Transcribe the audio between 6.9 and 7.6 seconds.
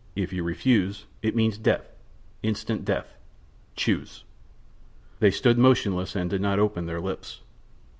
lips.